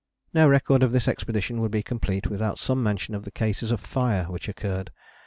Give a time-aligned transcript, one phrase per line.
[0.33, 3.79] No record of this expedition would be complete without some mention of the cases of
[3.81, 4.89] fire which occurred.